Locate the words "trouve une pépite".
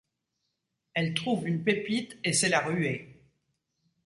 1.13-2.17